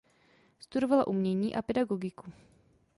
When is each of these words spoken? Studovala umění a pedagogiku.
Studovala 0.59 1.07
umění 1.07 1.55
a 1.55 1.61
pedagogiku. 1.61 2.31